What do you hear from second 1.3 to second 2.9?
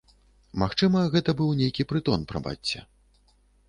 быў нейкі прытон, прабачце.